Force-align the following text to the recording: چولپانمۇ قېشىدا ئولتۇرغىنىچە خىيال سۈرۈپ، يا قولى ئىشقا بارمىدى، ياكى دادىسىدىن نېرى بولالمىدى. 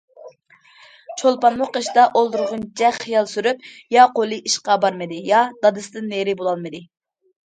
چولپانمۇ 1.21 1.65
قېشىدا 1.73 2.05
ئولتۇرغىنىچە 2.21 2.89
خىيال 2.95 3.29
سۈرۈپ، 3.33 3.61
يا 3.97 4.05
قولى 4.15 4.39
ئىشقا 4.51 4.79
بارمىدى، 4.87 5.21
ياكى 5.29 5.67
دادىسىدىن 5.67 6.09
نېرى 6.15 6.35
بولالمىدى. 6.41 6.83